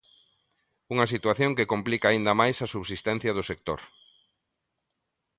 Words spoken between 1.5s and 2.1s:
que complica